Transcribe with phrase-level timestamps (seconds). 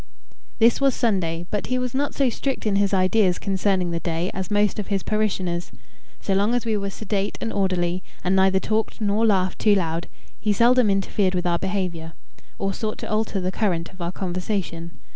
[0.57, 4.31] This was Sunday; but he was not so strict in his ideas concerning the day
[4.33, 5.71] as most of his parishioners.
[6.21, 10.07] So long as we were sedate and orderly, and neither talked nor laughed too loud,
[10.39, 12.13] he seldom interfered with our behaviour,
[12.57, 14.97] or sought to alter the current of our conversation.